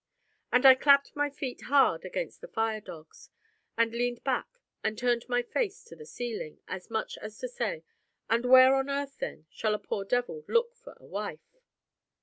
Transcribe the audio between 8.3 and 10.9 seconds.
where on earth, then, shall a poor devil look